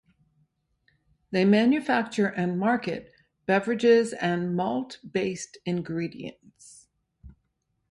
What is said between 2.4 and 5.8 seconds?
market beverages and malt-based